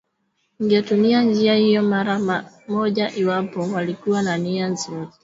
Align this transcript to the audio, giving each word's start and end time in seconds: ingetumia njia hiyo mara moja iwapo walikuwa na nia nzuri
ingetumia 0.59 1.23
njia 1.23 1.55
hiyo 1.55 1.83
mara 1.83 2.43
moja 2.67 3.15
iwapo 3.15 3.59
walikuwa 3.59 4.21
na 4.21 4.37
nia 4.37 4.67
nzuri 4.67 5.07